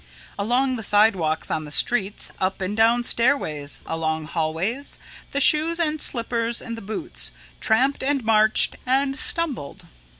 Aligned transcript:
Along 0.39 0.77
the 0.77 0.81
sidewalks 0.81 1.51
on 1.51 1.63
the 1.65 1.69
streets, 1.69 2.31
up 2.41 2.59
and 2.59 2.75
down 2.75 3.03
stairways, 3.03 3.81
along 3.85 4.25
hallways, 4.25 4.97
the 5.31 5.39
shoes 5.39 5.79
and 5.79 6.01
slippers 6.01 6.59
and 6.59 6.75
the 6.75 6.81
boots 6.81 7.29
tramped 7.59 8.01
and 8.01 8.23
marched 8.23 8.77
and 8.87 9.15
stumbled. 9.15 9.85